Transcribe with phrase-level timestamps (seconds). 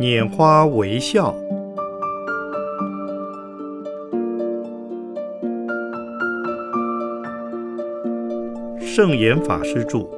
[0.00, 1.34] 拈花微笑，
[8.80, 10.17] 圣严法师著。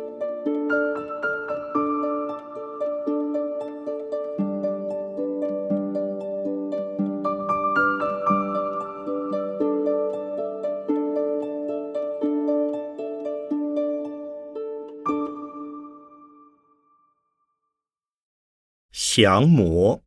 [19.13, 20.00] 降魔，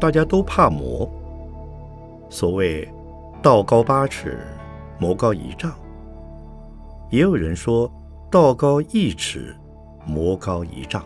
[0.00, 1.06] 大家都怕魔。
[2.30, 2.90] 所谓
[3.42, 4.38] “道高八尺，
[4.98, 5.70] 魔高一丈”，
[7.12, 7.92] 也有人说
[8.32, 9.54] “道高一尺，
[10.06, 11.04] 魔高一丈”。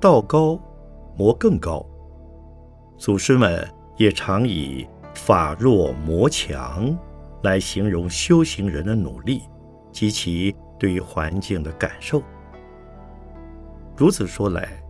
[0.00, 0.58] 道高，
[1.14, 1.84] 魔更高。
[2.96, 3.68] 祖师们
[3.98, 4.88] 也常以。
[5.18, 6.96] 法弱魔强，
[7.42, 9.42] 来形容修行人的努力
[9.90, 12.22] 及其对于环境的感受。
[13.96, 14.80] 如此说来，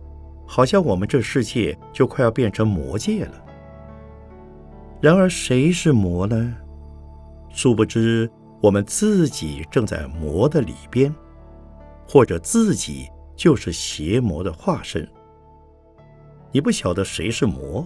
[0.45, 3.33] 好像我们这世界就快要变成魔界了。
[5.01, 6.55] 然而，谁是魔呢？
[7.49, 8.29] 殊不知，
[8.61, 11.13] 我们自己正在魔的里边，
[12.07, 15.09] 或者自己就是邪魔的化身。
[16.51, 17.85] 你不晓得谁是魔，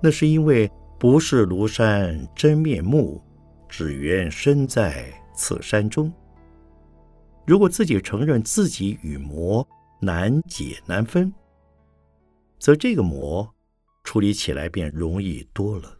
[0.00, 0.68] 那是因为。
[1.02, 3.20] 不是庐山真面目，
[3.68, 6.12] 只缘身在此山中。
[7.44, 9.68] 如果自己承认自己与魔
[10.00, 11.34] 难解难分，
[12.60, 13.52] 则这个魔
[14.04, 15.98] 处理起来便容易多了。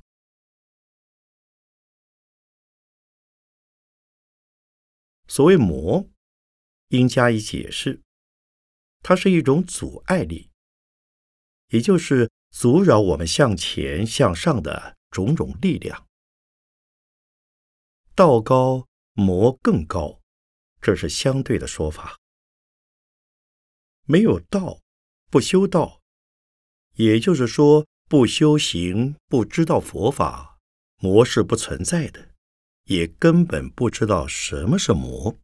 [5.27, 6.09] 所谓魔，
[6.91, 8.01] 应加以解释，
[9.01, 10.53] 它是一种阻碍力，
[11.71, 12.31] 也就是。
[12.53, 16.07] 阻扰我们向前向上的种种力量，
[18.15, 20.21] 道高魔更高，
[20.81, 22.21] 这是相对的说法。
[24.05, 24.81] 没有道，
[25.31, 26.03] 不修道，
[26.97, 30.59] 也就是说，不修行，不知道佛法，
[30.99, 32.35] 魔是不存在的，
[32.85, 35.39] 也根本不知道什么是魔。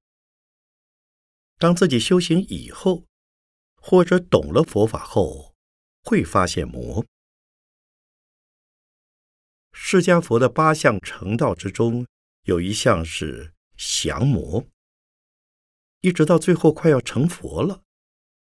[1.56, 3.06] 当自己修行以后，
[3.76, 5.47] 或者懂了佛法后，
[6.08, 7.04] 会发现魔。
[9.74, 12.06] 释迦佛的八相成道之中，
[12.44, 14.66] 有一项是降魔。
[16.00, 17.82] 一直到最后快要成佛了，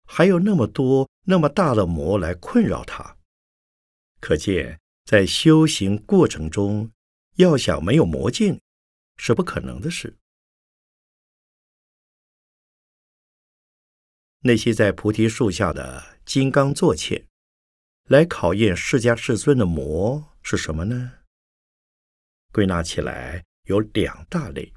[0.05, 3.17] 还有那么多那么大的魔来困扰他。
[4.21, 6.93] 可见在修行过程中，
[7.35, 8.61] 要想没有魔境，
[9.17, 10.17] 是不可能的事。
[14.43, 17.27] 那些在菩提树下的金刚座前。
[18.09, 21.25] 来考验释迦世尊的魔是什么呢？
[22.53, 24.73] 归纳起来有两大类：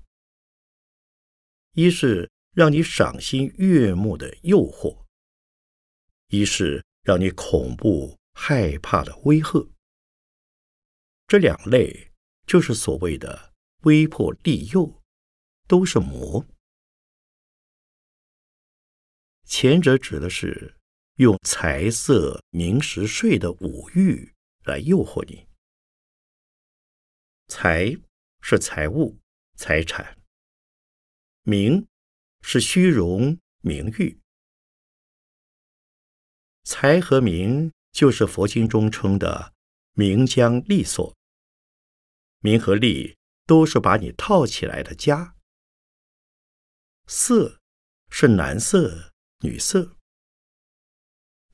[1.73, 5.05] 一是让你赏心悦目的诱惑；
[6.29, 9.69] 一是让你恐怖害怕的威吓。
[11.27, 12.11] 这两类
[12.47, 13.53] 就是所谓的
[13.83, 15.03] 威迫利诱，
[15.67, 16.43] 都是魔。
[19.43, 20.78] 前者指的是。
[21.19, 25.49] 用财色名食睡的五欲来诱惑你。
[27.49, 27.93] 财
[28.39, 29.19] 是财物、
[29.57, 30.15] 财产；
[31.43, 31.85] 名
[32.39, 34.21] 是虚荣、名誉。
[36.63, 39.53] 财和名就是佛经中称的
[39.95, 41.13] 名将利所。
[42.39, 45.35] 名和利都是把你套起来的家。
[47.07, 47.59] 色
[48.09, 49.98] 是男色、女色。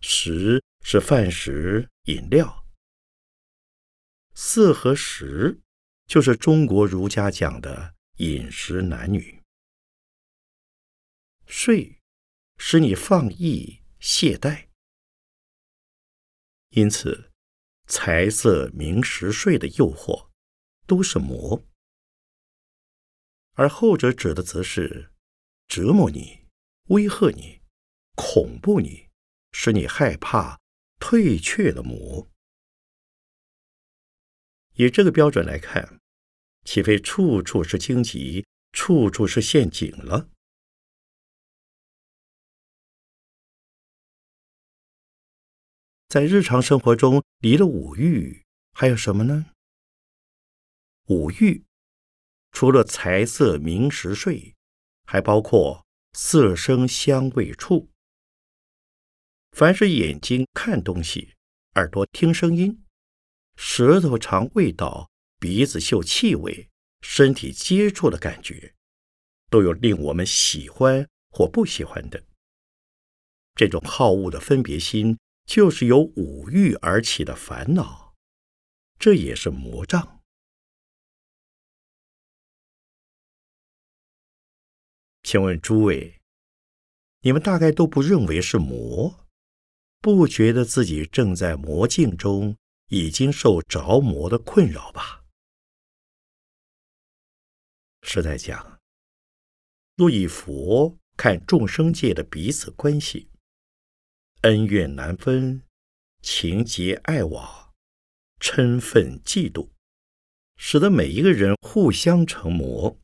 [0.07, 2.67] 食是饭食、饮料，
[4.35, 5.61] 色和食
[6.05, 9.41] 就是中国儒家讲的饮食男女。
[11.47, 11.99] 睡
[12.57, 14.67] 使你放逸懈怠，
[16.69, 17.31] 因此
[17.88, 20.30] 财色名食睡的诱惑
[20.85, 21.65] 都是魔，
[23.53, 25.12] 而后者指的则是
[25.68, 26.45] 折磨你、
[26.89, 27.62] 威吓你、
[28.13, 29.05] 恐怖你。
[29.57, 30.60] 使你害怕、
[31.00, 32.30] 退却的魔。
[34.74, 36.02] 以这个标准来看，
[36.66, 40.30] 岂非处处是荆棘，处处是陷阱了？
[46.10, 48.44] 在日常生活中，离了五欲，
[48.74, 49.54] 还有什么呢？
[51.06, 51.63] 五欲
[52.52, 54.54] 除了财色名食睡，
[55.06, 57.90] 还包括色声香味触。
[59.56, 61.34] 凡是眼睛看东西，
[61.75, 62.84] 耳朵听声音，
[63.56, 65.10] 舌头尝味道，
[65.40, 66.69] 鼻子嗅气味，
[67.00, 68.75] 身体接触的感觉，
[69.50, 72.22] 都有令我们喜欢或不喜欢的。
[73.56, 78.13] 这种好恶的分别心，就是由五欲而起的烦恼，
[79.00, 80.19] 这也是魔障。
[85.24, 86.19] 请问诸位，
[87.22, 89.25] 你们大概都不认为是魔，
[90.13, 92.56] 不觉得自己正在魔境中，
[92.90, 95.24] 已经受着魔的困扰吧？
[98.04, 98.80] 是在讲，
[99.96, 103.31] 若以佛看众生界的彼此关系。
[104.42, 105.63] 恩怨难分，
[106.22, 107.74] 情结爱往，
[108.40, 109.69] 嗔愤嫉妒，
[110.56, 112.96] 使得每一个人互相成魔。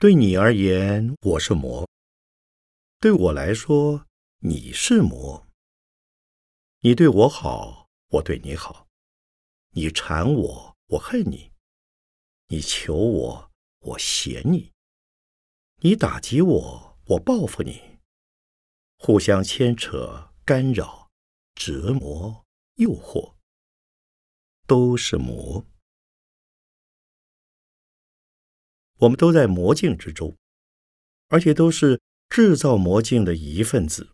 [0.00, 1.86] 对你而言，我是魔；
[2.98, 4.04] 对我来说，
[4.40, 5.43] 你是魔。
[6.86, 8.88] 你对我好，我对你好；
[9.70, 11.50] 你缠我，我恨你；
[12.48, 14.70] 你求我，我嫌你；
[15.80, 17.98] 你打击我，我报复你。
[18.98, 21.10] 互相牵扯、干扰、
[21.54, 22.44] 折磨、
[22.74, 23.36] 诱惑，
[24.66, 25.64] 都是魔。
[28.98, 30.36] 我们都在魔境之中，
[31.28, 34.13] 而且都是制造魔境的一份子。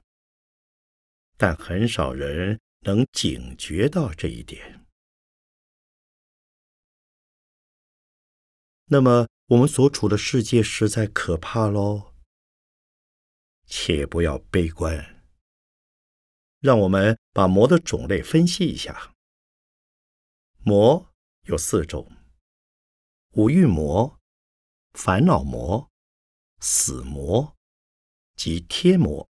[1.41, 4.87] 但很少人能警觉到这一点。
[8.89, 12.13] 那么，我们所处的世界实在可怕喽。
[13.65, 15.25] 且不要悲观，
[16.59, 19.15] 让我们把魔的种类分析一下。
[20.63, 21.11] 魔
[21.45, 22.13] 有四种：
[23.31, 24.21] 五欲魔、
[24.93, 25.91] 烦恼魔、
[26.59, 27.57] 死魔
[28.35, 29.27] 及天魔。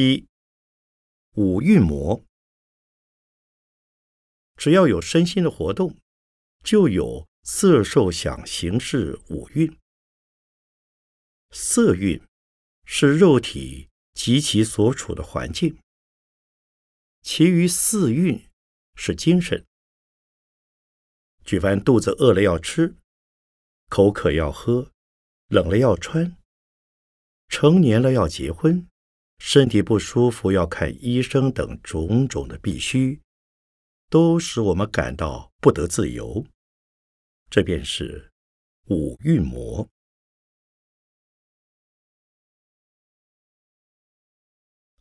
[0.00, 0.26] 一
[1.34, 2.24] 五蕴魔，
[4.56, 5.98] 只要有身心的活动，
[6.64, 9.78] 就有色、受、想、行、识五蕴。
[11.50, 12.18] 色蕴
[12.86, 15.78] 是肉体及其所处的环境，
[17.20, 18.48] 其余四蕴
[18.94, 19.66] 是精神。
[21.44, 22.96] 举凡肚子饿了要吃，
[23.90, 24.92] 口渴要喝，
[25.48, 26.38] 冷了要穿，
[27.48, 28.89] 成年了要结婚。
[29.42, 33.22] 身体不舒服要看医生等种种的必须，
[34.10, 36.46] 都使我们感到不得自由。
[37.48, 38.30] 这便是
[38.88, 39.88] 五蕴魔。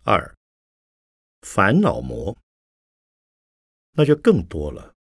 [0.04, 0.34] 二
[1.42, 2.36] 烦恼魔，
[3.92, 4.96] 那就更多了。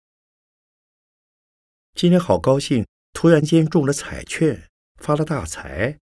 [1.95, 5.97] 今天好高兴，突然间中了彩券，发了大财，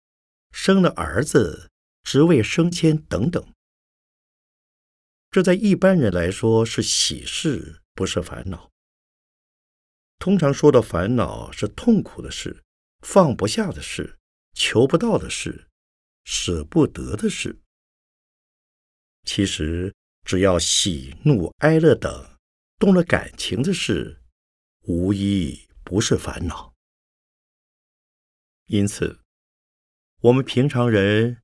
[0.52, 1.72] 生了儿子。
[2.04, 3.52] 职位升迁等等，
[5.30, 8.70] 这在一般人来说是喜事，不是烦恼。
[10.18, 12.62] 通常说的烦恼是痛苦的事、
[13.00, 14.18] 放不下的事、
[14.52, 15.68] 求不到的事、
[16.24, 17.58] 舍不得的事。
[19.24, 22.38] 其实，只要喜怒哀乐等
[22.78, 24.22] 动了感情的事，
[24.82, 26.74] 无一不是烦恼。
[28.66, 29.20] 因此，
[30.20, 31.43] 我们平常人。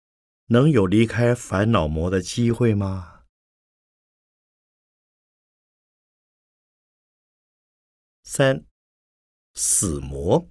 [0.52, 3.25] 能有离开烦恼魔的机会吗？
[8.25, 8.66] 三
[9.54, 10.50] 死魔，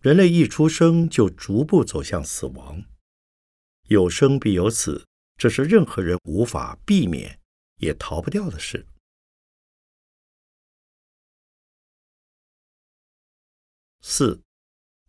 [0.00, 2.82] 人类一出生就逐步走向死亡，
[3.88, 5.06] 有生必有死，
[5.36, 7.38] 这是任何人无法避免
[7.76, 8.86] 也逃不掉的事。
[14.00, 14.42] 四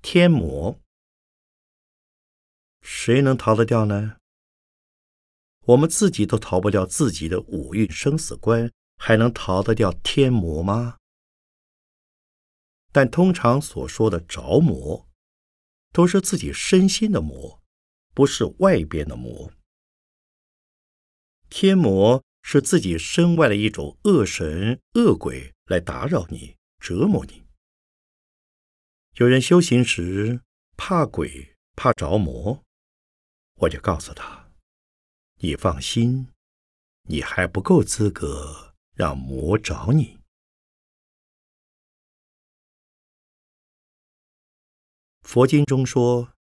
[0.02, 0.83] 天魔。
[2.84, 4.18] 谁能逃得掉呢？
[5.68, 10.98] 我们自己都逃不掉自己的五蕴生死关，还能逃得掉天魔吗？
[12.92, 15.08] 但通常所说的着魔，
[15.94, 17.62] 都是自己身心的魔，
[18.13, 19.52] 不是外边的魔。
[21.50, 27.46] 天魔是自己身外的一种恶神恶鬼来打扰你、折磨你。
[29.13, 30.42] 有人修行时
[30.75, 32.62] 怕鬼、怕着魔。
[33.55, 34.51] 我就告诉他
[35.41, 36.27] ：“你放心，
[37.03, 40.19] 你还不够资格让魔找你。”
[45.22, 46.33] 佛经中说：“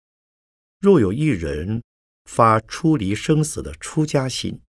[0.80, 1.82] 若有一人
[2.24, 4.60] 发出离生死的出家心，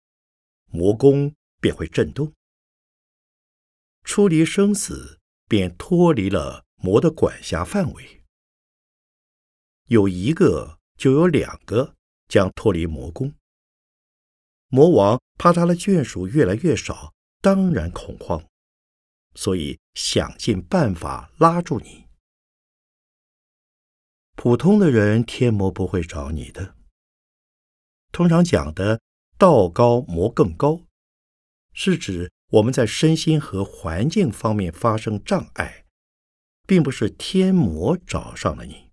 [0.68, 2.34] 魔宫便会震动。
[4.04, 8.24] 出离生死便脱离了魔的管辖范围。
[9.86, 11.96] 有一个，就有两个
[12.34, 13.32] 将脱离魔宫。
[14.70, 18.44] 魔王怕他的眷属越来越少，当然恐慌，
[19.36, 22.08] 所以想尽办法拉住你。
[24.36, 26.74] 普通的人，天魔不会找你的。
[28.12, 29.00] 通常讲的
[29.38, 30.82] “道高魔更高”，
[31.72, 35.86] 是指我们在身心和环境方面发生障碍，
[36.66, 38.90] 并不是天魔找上了你。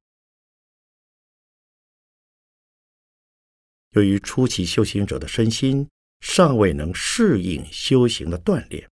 [3.92, 5.88] 由于初期修行者的身心
[6.20, 8.88] 尚未能适应修行的锻炼，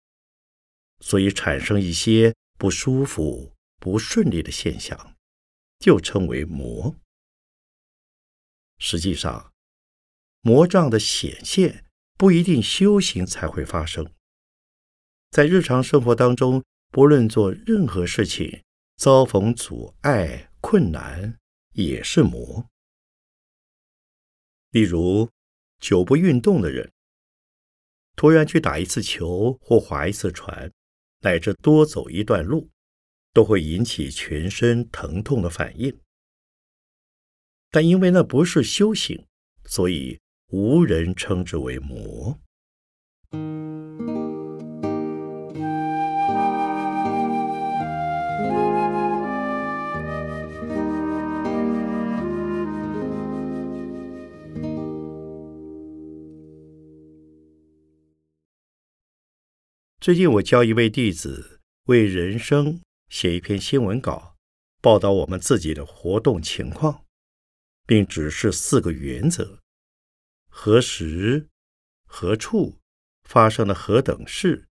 [1.00, 5.16] 所以产生一些不舒服、不顺利的现象，
[5.80, 6.96] 就称为魔。
[8.80, 9.52] 实际上，
[10.42, 11.86] 魔障的显现
[12.18, 14.12] 不一定修行才会发生，
[15.30, 18.64] 在日常生活当中，不论做任何事情，
[18.96, 21.38] 遭逢阻碍、困难，
[21.74, 22.68] 也是魔。
[24.72, 25.30] 例如，
[25.80, 26.92] 久不运动的人，
[28.16, 30.72] 突然去打一次球或划一次船，
[31.22, 32.70] 乃至多走一段路，
[33.34, 35.98] 都会引起全身疼痛的反应。
[37.70, 39.26] 但因为那不是修行，
[39.66, 42.40] 所以无人称之为魔。
[60.08, 64.38] 最近我教一位弟子为人生写一篇新闻稿，
[64.82, 67.04] 报道我们自己的活动情况，
[67.86, 69.60] 并指示四个原则：
[70.48, 71.50] 何时、
[72.06, 72.80] 何处
[73.24, 74.70] 发生了何等事，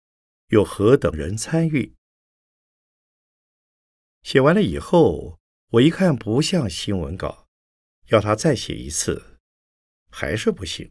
[0.48, 1.94] 有何等人参与。
[4.24, 5.38] 写完了以后，
[5.74, 7.46] 我一看不像新闻稿，
[8.08, 9.38] 要他再写一次，
[10.10, 10.90] 还是不行。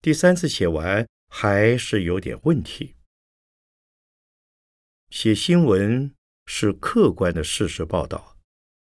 [0.00, 2.94] 第三次写完，还是有点问题。
[5.12, 6.14] 写新闻
[6.46, 8.38] 是客观的事实报道，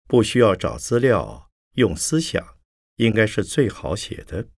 [0.09, 2.59] 不需要找资料，用思想，
[2.97, 4.49] 应该是最好写的。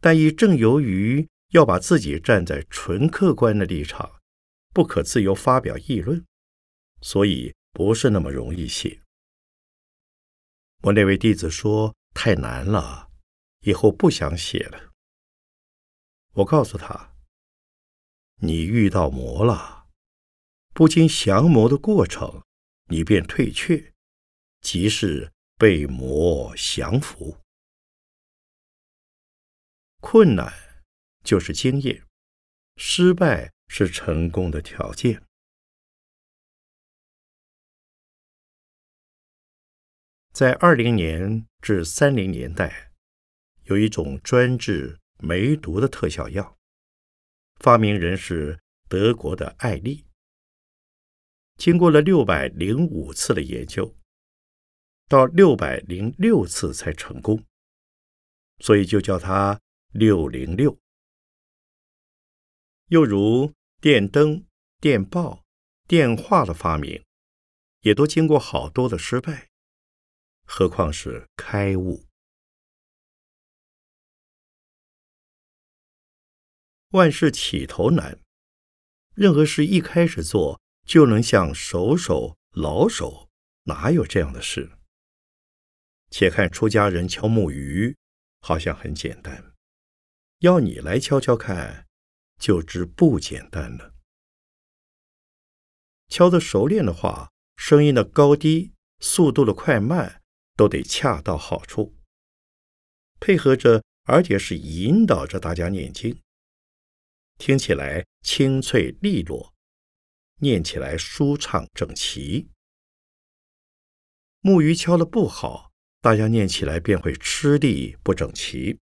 [0.00, 4.20] 但亦正由于要把自己站在纯客观的立场，
[4.74, 6.26] 不可自由发表议论，
[7.00, 9.00] 所以不是那么容易写。
[10.82, 13.08] 我那位弟子说太难了，
[13.60, 14.90] 以后不想写了。
[16.32, 17.14] 我告诉他。
[18.40, 19.88] 你遇到魔了，
[20.72, 22.44] 不经降魔的过程，
[22.86, 23.92] 你便退却，
[24.60, 27.38] 即是被魔降服。
[30.00, 30.52] 困难
[31.24, 32.06] 就是经验，
[32.76, 35.24] 失败是成功的条件。
[40.32, 42.92] 在二零年至三零年代，
[43.64, 46.57] 有一种专治梅毒的特效药。
[47.60, 50.04] 发明人是德国的艾丽。
[51.56, 53.96] 经过了六百零五次的研究，
[55.08, 57.44] 到六百零六次才成功，
[58.60, 59.60] 所以就叫它
[59.92, 60.78] 六零六。
[62.86, 64.46] 又如电灯、
[64.80, 65.44] 电报、
[65.86, 67.04] 电话的发明，
[67.80, 69.48] 也都经过好多的失败，
[70.46, 72.07] 何况是开悟。
[76.92, 78.18] 万事起头难，
[79.14, 83.28] 任何事一开始做就能像手手老手，
[83.64, 84.70] 哪有这样的事？
[86.10, 87.94] 且看出家人敲木鱼，
[88.40, 89.52] 好像很简单，
[90.38, 91.86] 要你来敲敲看，
[92.40, 93.92] 就知不简单了。
[96.08, 100.22] 敲得熟练的话，声音的高低、速度的快慢
[100.56, 101.94] 都得恰到好处，
[103.20, 106.18] 配合着，而且是引导着大家念经。
[107.38, 109.54] 听起来清脆利落，
[110.40, 112.50] 念起来舒畅整齐。
[114.40, 118.78] 木鱼敲的不好，大家念起来便会吃力不整齐，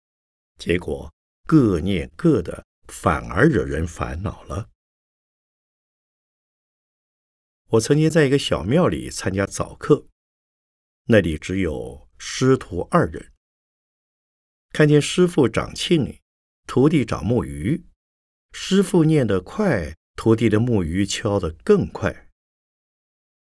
[0.56, 1.12] 结果
[1.46, 4.70] 各念各的，反而惹人烦恼了。
[7.70, 10.06] 我曾经在一个小庙里参加早课，
[11.06, 13.32] 那里只有师徒二人，
[14.70, 16.20] 看见师傅掌磬，
[16.66, 17.84] 徒弟掌木鱼。
[18.56, 22.30] 师傅念得快，徒弟的木鱼敲得更快。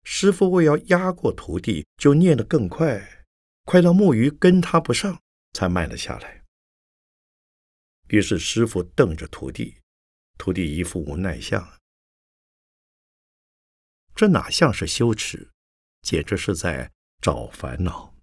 [0.04, 3.24] 师傅为要压过徒弟，就念得更快，
[3.64, 5.18] 快到木鱼跟他不上，
[5.54, 6.44] 才慢了下来。
[8.08, 9.78] 于是师傅瞪着徒弟，
[10.36, 11.66] 徒弟一副无奈相。
[14.14, 15.50] 这哪像是羞耻，
[16.02, 18.14] 简直是在找烦恼。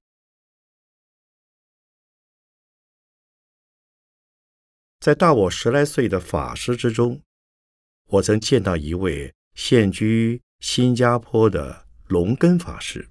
[5.05, 7.21] 在大我十来岁的法师之中，
[8.07, 13.07] 我曾见到一位现居新加坡的龙根法师。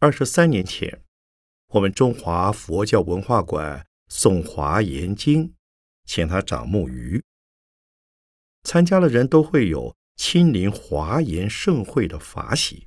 [0.00, 1.02] 二十三年前，
[1.68, 5.54] 我们中华佛教文化馆送华严经，
[6.04, 7.24] 请他掌木鱼。
[8.64, 12.86] 参加的人都会有亲临华严盛会的法喜，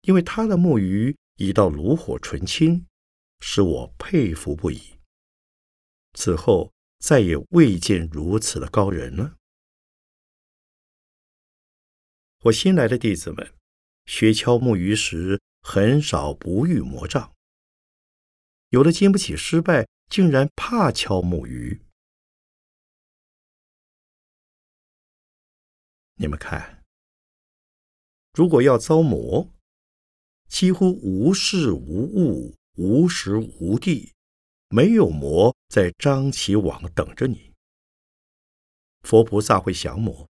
[0.00, 2.84] 因为他的木鱼已到炉火纯青，
[3.38, 4.97] 使我佩服不已。
[6.14, 9.36] 此后再也未见如此的高人了。
[12.42, 13.54] 我新来的弟子们
[14.06, 17.34] 学敲木鱼时，很少不遇魔障。
[18.70, 21.82] 有的经不起失败，竟然怕敲木鱼。
[26.14, 26.84] 你们看，
[28.32, 29.52] 如果要遭魔，
[30.48, 34.14] 几乎无事无物，无时无地。
[34.68, 37.52] 没有魔在张起网等着你。
[39.02, 40.28] 佛菩萨会降魔。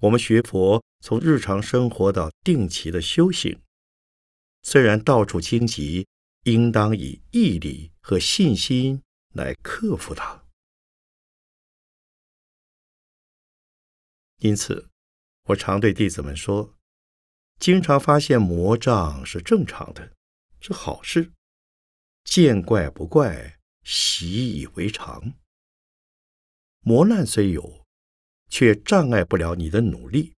[0.00, 3.62] 我们学佛，从日常生活到定期的修行，
[4.62, 6.06] 虽然到处荆棘，
[6.42, 10.44] 应当以毅力和信心来克服它。
[14.40, 14.90] 因此，
[15.44, 16.74] 我常对弟子们说：，
[17.58, 20.12] 经常发现魔障是正常的，
[20.60, 21.32] 是好事。
[22.26, 25.32] 见怪不怪，习以为常。
[26.80, 27.86] 磨难虽有，
[28.50, 30.34] 却障碍不了你的努力。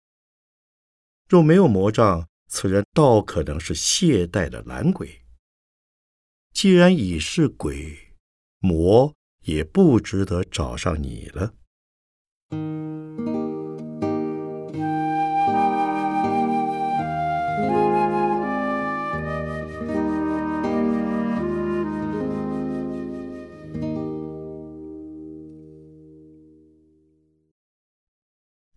[1.28, 5.22] 若没有魔障，此人倒可能是懈怠的懒鬼。
[6.52, 8.14] 既然已是鬼，
[8.58, 11.54] 魔也不值得找上你了。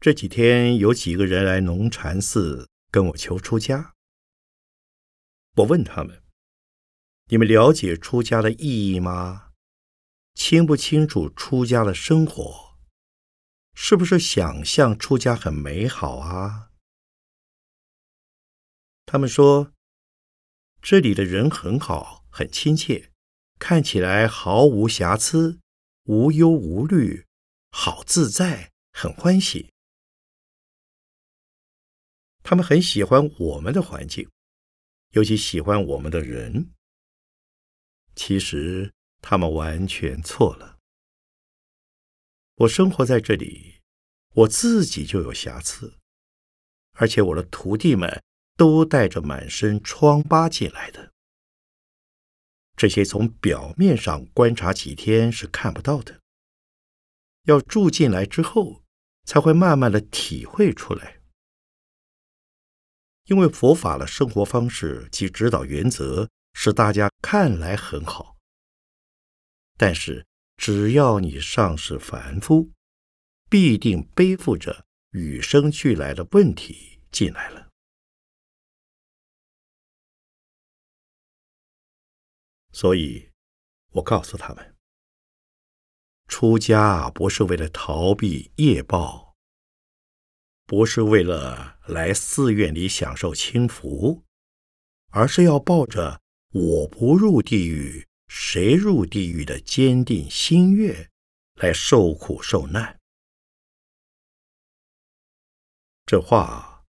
[0.01, 3.93] 这几天有几个人来农禅寺跟我求出家。
[5.57, 6.23] 我问他们
[7.29, 9.51] ：“你们了解出家的意义吗？
[10.33, 12.79] 清不清楚出家的生活？
[13.75, 16.71] 是不是想象出家很美好啊？”
[19.05, 19.71] 他们说
[20.81, 23.11] ：“这里的人很好，很亲切，
[23.59, 25.59] 看起来毫无瑕疵，
[26.05, 27.27] 无忧无虑，
[27.69, 29.70] 好自在，很欢喜。”
[32.43, 34.29] 他们很喜欢我们的环境，
[35.11, 36.71] 尤其喜欢我们的人。
[38.15, 40.77] 其实他们完全错了。
[42.55, 43.79] 我生活在这里，
[44.33, 45.97] 我自己就有瑕疵，
[46.93, 48.21] 而且我的徒弟们
[48.57, 51.11] 都带着满身疮疤进来的。
[52.75, 56.19] 这些从表面上观察几天是看不到的，
[57.43, 58.83] 要住进来之后，
[59.25, 61.20] 才会慢慢的体会出来。
[63.31, 68.35] 因为佛法的生活方式及指导原则是大家看来很好，
[69.77, 72.71] 但是只要你尚是凡夫，
[73.49, 77.69] 必定背负着与生俱来的问题进来了。
[82.73, 83.31] 所以，
[83.93, 84.75] 我告诉他们，
[86.27, 89.30] 出家不是为了逃避业报。
[90.71, 94.23] 不是为了来寺院里享受清福，
[95.09, 96.21] 而是要抱着
[96.55, 101.09] “我不入地狱，谁入地狱”的坚定心愿
[101.55, 103.01] 来受苦受难。
[106.05, 106.85] 这话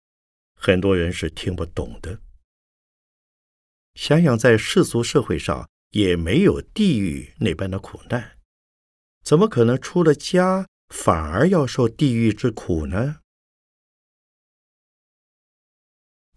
[0.54, 2.20] 很多人是听不懂的。
[3.94, 8.36] 想想在世俗社会上也没有地狱那般的苦难，
[9.24, 13.20] 怎么可能出了家反而要受地狱之苦呢？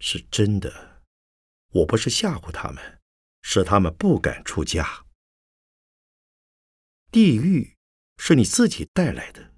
[0.05, 1.01] 是真的，
[1.69, 2.99] 我不是吓唬他们，
[3.41, 5.05] 使他们不敢出家。
[7.09, 7.77] 地狱
[8.17, 9.53] 是你自己带来的，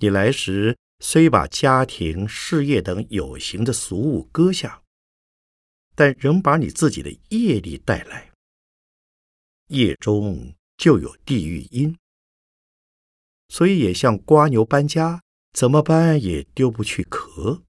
[0.00, 4.82] 你来时虽把家庭、事业等有形的俗物搁下，
[5.94, 8.30] 但仍把你自己的业力带来。
[9.68, 11.96] 业中就有地狱因，
[13.48, 15.22] 所以也像瓜牛搬家，
[15.54, 17.62] 怎么搬也丢不去壳。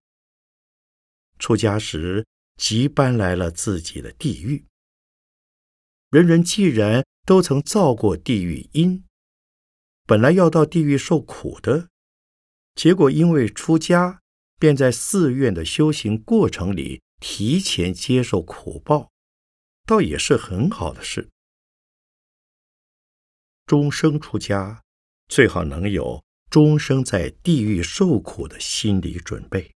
[1.39, 4.65] 出家时即搬来了自己的地狱。
[6.11, 9.03] 人人既然都曾造过地狱因，
[10.05, 11.87] 本来要到地狱受苦的，
[12.75, 14.21] 结果因为出家
[14.59, 19.11] 便在寺院的修行过程里提前接受苦报，
[19.85, 21.29] 倒也是很好的事。
[23.65, 24.81] 终生出家，
[25.27, 29.71] 最好能有终生在地狱受苦的心理准备。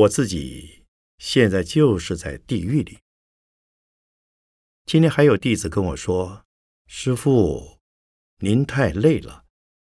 [0.00, 0.86] 我自己
[1.18, 3.00] 现在就是在地狱里。
[4.86, 6.46] 今天还有弟子跟我说
[6.86, 7.78] ：“师傅。”
[8.42, 9.44] 您太累了，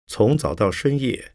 [0.07, 1.35] 从早到深夜，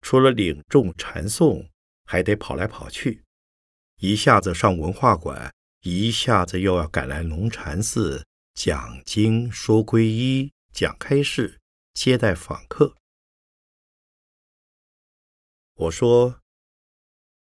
[0.00, 1.70] 除了领众禅诵，
[2.04, 3.24] 还得跑来跑去，
[3.96, 8.24] 一下子上文化馆，一下子又要赶来龙禅寺
[8.54, 11.60] 讲经、说皈依、讲开示、
[11.92, 12.94] 接待访客。
[15.74, 16.40] 我说，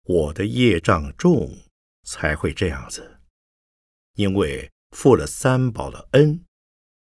[0.05, 1.59] 我的业障重，
[2.03, 3.21] 才会这样子，
[4.15, 6.45] 因为负了三宝的恩，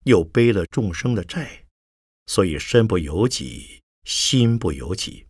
[0.04, 1.66] 又背了众生的债。
[2.28, 5.26] 所以身不由己，心不由己。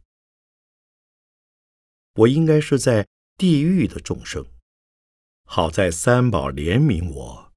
[2.15, 4.45] 我应该是在地狱的众生，
[5.45, 7.53] 好在三宝怜悯我，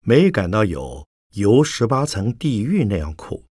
[0.00, 3.44] 没感到有游十八层地狱那样苦，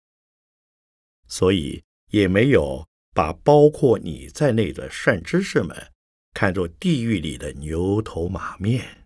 [1.27, 5.91] 所以也没有把包括你在内的善知识们
[6.33, 9.05] 看作地狱里的牛头马面。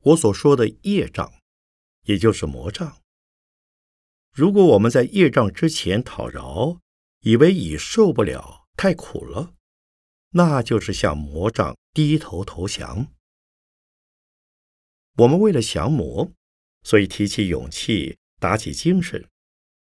[0.00, 1.32] 我所说的业障，
[2.02, 3.00] 也就是魔障。
[4.32, 6.80] 如果我们在业障之前讨饶，
[7.20, 9.54] 以为已受不了，太苦了，
[10.30, 13.12] 那就是向魔障低头投降。
[15.18, 16.32] 我们为了降魔，
[16.82, 19.26] 所以提起勇气，打起精神，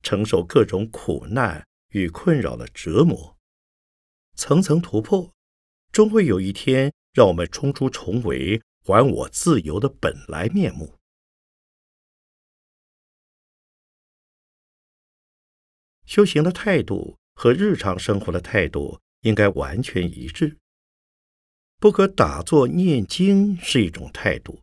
[0.04, 3.38] 承受各种苦难与困扰的折磨，
[4.38, 5.34] 层层突破，
[5.91, 8.62] 终会有一天让我们冲出重围。
[8.86, 10.97] 还我自由的本来面目。
[16.06, 20.58] 修行的态度和日常生活的态度应该完全一致。
[21.80, 24.62] 不可打坐念经是一种态度，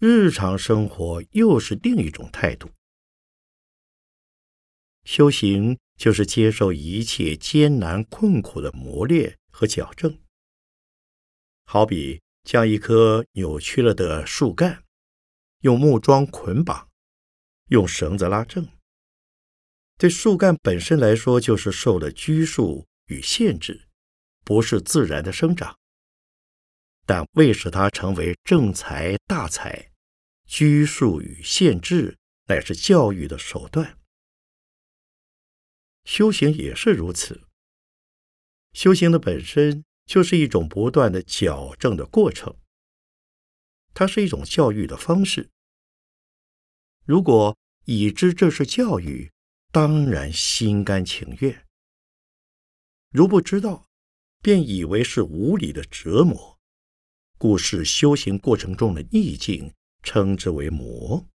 [0.00, 2.68] 日常生活又是另一种态度。
[5.08, 10.18] 修行就是接受一切艰难困苦的磨练和矫正，
[11.64, 12.20] 好比。
[12.44, 14.84] 将一棵扭曲了的树干
[15.60, 16.88] 用木桩捆绑，
[17.68, 18.66] 用绳子拉正。
[19.98, 23.88] 对树干本身来说，就是受了拘束与限制，
[24.46, 25.78] 不是自然的生长。
[27.04, 29.90] 但为使它成为正财大财，
[30.46, 32.16] 拘束与限制
[32.46, 33.97] 乃是教育的手段。
[36.08, 37.42] 修行也是如此。
[38.72, 39.84] 修行的本身。
[40.08, 42.56] 就是一种不断的矫正的过程，
[43.92, 45.50] 它是一种教育的方式。
[47.04, 49.30] 如果已知这是教育，
[49.70, 51.52] 当然心甘情愿；
[53.10, 53.86] 如不知道，
[54.40, 56.58] 便以为是无理的折磨，
[57.36, 61.28] 故视修行过程中的逆境，称之为魔。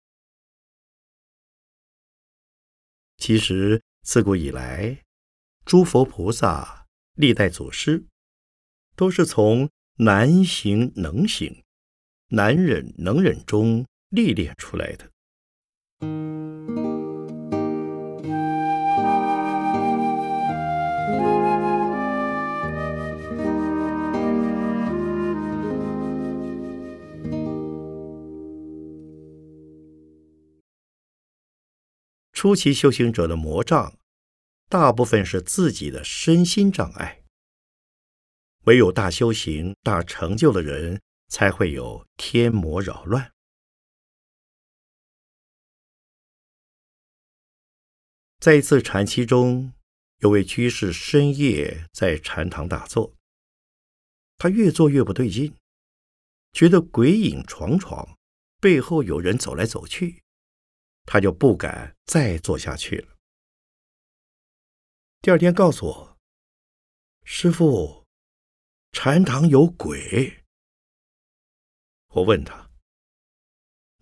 [3.19, 5.01] 其实自古以来，
[5.65, 6.85] 诸佛菩萨、
[7.15, 8.05] 历代祖师。
[8.95, 11.63] 都是从难行能行、
[12.29, 15.09] 难忍能忍中历练出来的。
[32.43, 33.97] 初期修行者的魔障，
[34.67, 37.23] 大部分是自己的身心障碍。
[38.65, 43.31] 唯有大修行、大成就的人，才会有天魔扰乱。
[48.41, 49.71] 在一次禅期中，
[50.17, 53.15] 有位居士深夜在禅堂打坐，
[54.37, 55.55] 他越坐越不对劲，
[56.51, 58.17] 觉得鬼影幢幢，
[58.59, 60.22] 背后有人走来走去，
[61.05, 63.15] 他就不敢再做下去了。
[65.21, 66.17] 第二天告诉我，
[67.23, 68.03] 师傅。
[68.95, 70.45] 禅堂有鬼，
[72.09, 72.69] 我问他：“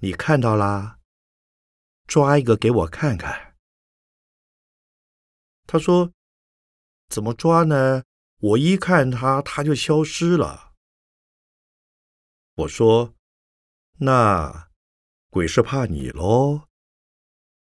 [0.03, 0.99] 你看到啦？
[2.07, 3.55] 抓一个给我看看。”
[5.65, 6.11] 他说
[7.07, 8.03] ：“怎么抓呢？
[8.39, 10.73] 我一看他，他就消失了。”
[12.55, 13.15] 我说
[13.99, 14.69] ：“那
[15.29, 16.67] 鬼是怕你喽？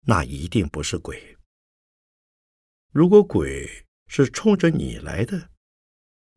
[0.05, 1.37] 那一定不是鬼。
[2.91, 5.49] 如果鬼是冲着你来的。”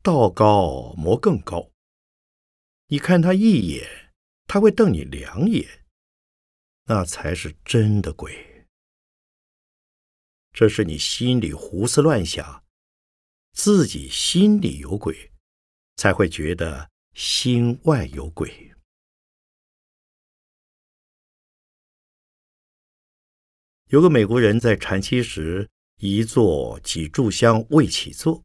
[0.03, 1.73] 道高魔更高。
[2.87, 4.15] 你看他一眼，
[4.47, 5.85] 他会瞪你两眼，
[6.85, 8.69] 那才是真的鬼。
[10.53, 12.65] 这是你心里胡思乱想，
[13.53, 15.33] 自己心里有鬼，
[15.97, 18.76] 才会觉得心外有鬼。
[23.91, 28.43] 有个美国人在禅期时，一坐几炷香未起坐，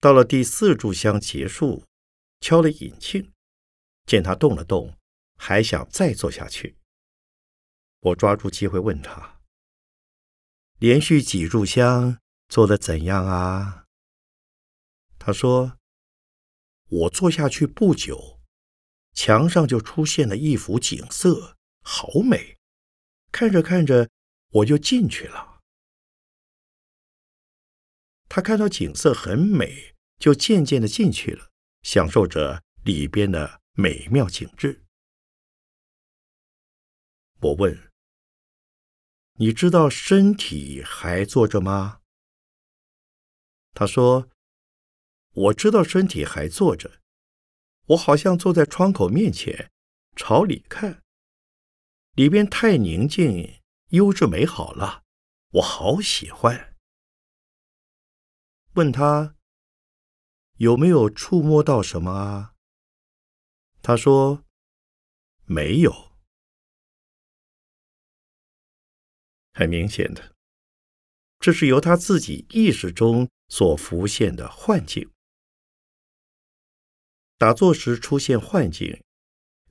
[0.00, 1.84] 到了第四炷香结束，
[2.40, 3.30] 敲了引磬，
[4.04, 4.96] 见他动了动，
[5.36, 6.76] 还想再坐下去。
[8.00, 9.40] 我抓住机会问他
[10.80, 12.18] ：“连续几炷香
[12.48, 13.84] 做的怎样啊？”
[15.20, 15.78] 他说
[16.90, 18.40] ：“我坐下去不久，
[19.12, 22.56] 墙上就出现了一幅景色，好美。
[23.30, 24.08] 看着看着，
[24.50, 25.60] 我就进去了。
[28.28, 31.50] 他看到景色很美，就渐渐的进去了，
[31.82, 34.84] 享受着里边的美妙景致。”
[37.40, 37.90] 我问。
[39.40, 42.00] 你知道身体还坐着吗？
[43.72, 44.28] 他说
[45.32, 47.00] ：“我知道身体还坐着，
[47.86, 49.70] 我好像坐在窗口面前，
[50.16, 51.04] 朝里看，
[52.14, 53.57] 里边太宁静、
[53.88, 55.04] 优质、美好了，
[55.50, 56.74] 我好喜欢。”
[58.74, 59.36] 问他
[60.56, 62.54] 有没有触摸到什么啊？
[63.82, 64.44] 他说
[65.46, 66.12] ：“没有。”
[69.54, 70.36] 很明显的，
[71.38, 75.10] 这是由他自己意识中所浮现的幻境。
[77.36, 79.02] 打坐时出现幻境，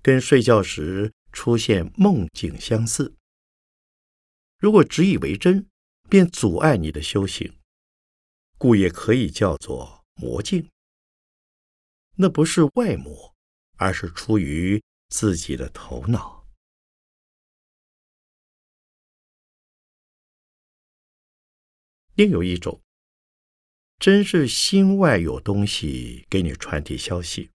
[0.01, 3.16] 跟睡觉时出现梦境相似。
[4.59, 5.69] 如果执以为真，
[6.09, 7.59] 便阻碍你的修行，
[8.57, 10.69] 故也可以叫做魔境。
[12.15, 13.35] 那不是外魔，
[13.77, 16.47] 而是出于自己的头脑。
[22.15, 22.81] 另有一种，
[23.99, 27.51] 真是心外有东西给你传递消息。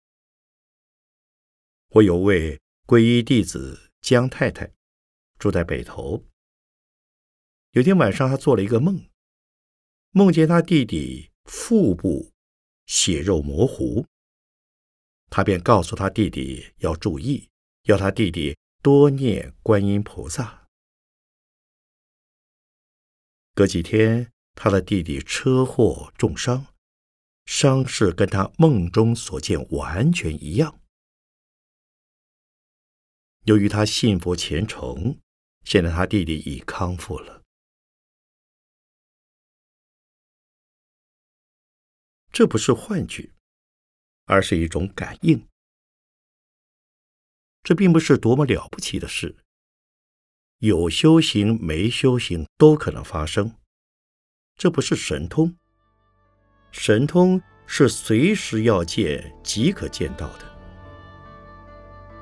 [1.90, 4.74] 我有位皈依弟子江太太，
[5.38, 6.27] 住在北头。
[7.78, 9.08] 有天晚上，他做了一个梦，
[10.10, 12.32] 梦见他弟弟腹部
[12.88, 14.04] 血肉模糊，
[15.30, 17.48] 他便告诉他弟弟要注意，
[17.84, 20.68] 要他弟弟多念观音菩萨。
[23.54, 24.32] 隔几天。
[24.56, 26.66] 他的弟弟车祸重伤，
[27.46, 30.80] 伤势跟他梦中所见完全一样。
[33.44, 35.20] 由于他信佛虔诚，
[35.64, 37.37] 现在他弟弟已康复了。
[42.38, 43.32] 这不是幻觉，
[44.26, 45.48] 而是一种感应。
[47.64, 49.38] 这并不是多么了不起的事，
[50.60, 53.56] 有修行没修行都可能发生。
[54.56, 55.56] 这不是神通，
[56.72, 60.46] 神通是随时要见即可见到的。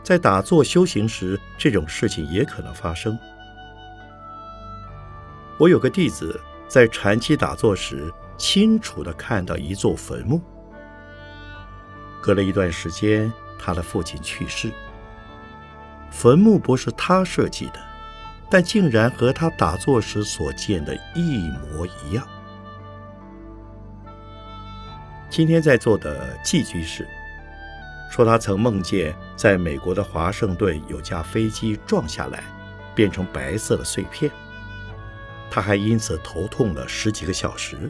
[0.02, 3.20] 在打坐修行时，这种事情也可能发生。
[5.60, 10.42] 我有个弟子在禅期打坐时，清楚地看到一座坟墓。
[12.22, 14.72] 隔了一段时间，他的父亲去世，
[16.12, 17.80] 坟墓不是他设计的。
[18.48, 22.26] 但竟然和他打坐时所见的一模一样。
[25.32, 27.08] 今天在座的季居士
[28.12, 32.44] 说，他曾梦见在美国的华盛顿有架飞机撞下来，
[32.94, 34.32] 变成白色的碎片。
[35.50, 37.90] 他还因此头痛了十几个小时。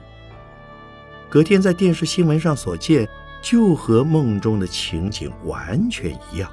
[1.36, 3.06] 隔天在电视新闻上所见，
[3.42, 6.50] 就和梦中的情景完全一样。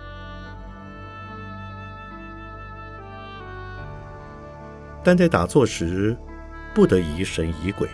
[5.04, 6.18] 但在打坐时，
[6.74, 7.88] 不得疑神疑鬼，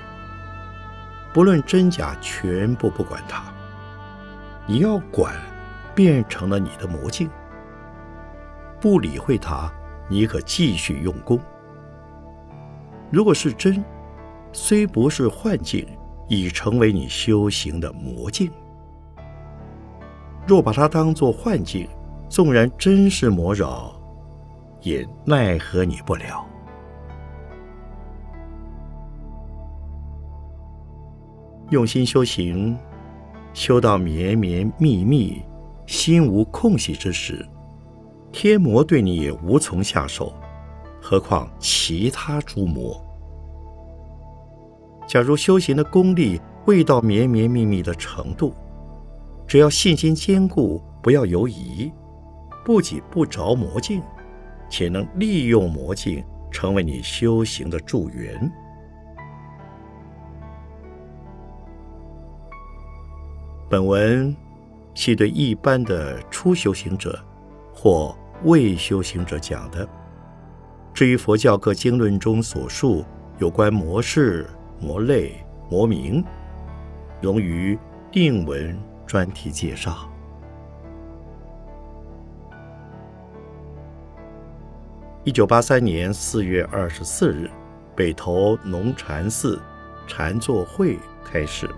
[1.35, 3.45] 不论真假，全部不管它。
[4.67, 5.37] 你要管，
[5.95, 7.29] 变成了你的魔镜。
[8.81, 9.71] 不理会它，
[10.09, 11.39] 你可继续用功。
[13.11, 13.85] 如果是真，
[14.55, 15.87] 虽不是幻境，
[16.29, 18.51] 已成为你修行的魔镜。
[20.47, 21.89] 若把它当作幻境，
[22.29, 23.95] 纵然真是魔扰，
[24.83, 26.47] 也奈何你不了。
[31.71, 32.79] 用心修行，
[33.53, 35.43] 修到绵绵密密、
[35.87, 37.47] 心无空隙之时，
[38.33, 40.33] 天魔对你也无从下手，
[41.01, 42.99] 何况其他诸魔？
[45.09, 48.55] 假如修行的功力未到绵绵密密的程度，
[49.47, 51.91] 只要信心坚固，不要犹疑，
[52.63, 54.03] 不仅不着魔境，
[54.69, 58.53] 且能利用魔镜成为你修行的助缘。
[63.71, 64.37] 本文
[64.93, 67.19] 系对一般的初修行者
[67.73, 69.89] 或未修行者讲的。
[70.93, 73.05] 至于佛教各经论中所述
[73.39, 74.47] 有关魔事、
[74.81, 75.35] 魔类、
[75.71, 76.25] 魔名，
[77.21, 77.79] 融于
[78.11, 80.09] 定文专题介绍。
[85.25, 87.51] 一九八三年四月二十四日，
[87.95, 89.61] 北投农禅寺
[90.07, 91.69] 禅坐会开始。